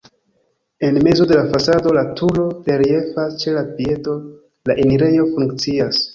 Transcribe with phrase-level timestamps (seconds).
[0.85, 2.47] En mezo de la fasado la turo
[2.81, 4.19] reliefas, ĉe la piedo
[4.71, 6.03] la enirejo funkcias.